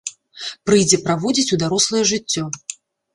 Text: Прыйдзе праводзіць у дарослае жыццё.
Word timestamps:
Прыйдзе 0.69 0.97
праводзіць 1.03 1.53
у 1.57 1.59
дарослае 1.65 2.01
жыццё. 2.13 2.43